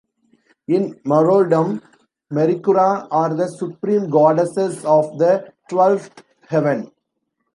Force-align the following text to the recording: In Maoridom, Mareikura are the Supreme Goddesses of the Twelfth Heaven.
In 0.67 0.95
Maoridom, 1.05 1.79
Mareikura 2.33 3.07
are 3.11 3.35
the 3.35 3.47
Supreme 3.47 4.09
Goddesses 4.09 4.83
of 4.83 5.19
the 5.19 5.53
Twelfth 5.69 6.23
Heaven. 6.47 6.91